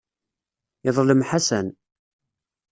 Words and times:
Yeḍlem 0.85 1.21
Ḥasan. 1.29 1.67